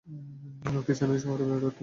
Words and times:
লক্ষ্মী 0.65 0.93
চেন্নাই 0.99 1.19
শহরে 1.19 1.43
বেড়ে 1.49 1.65
ওঠেন। 1.67 1.79